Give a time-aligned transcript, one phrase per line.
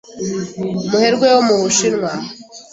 [0.85, 2.11] umuherwe wo mu Bushinwa.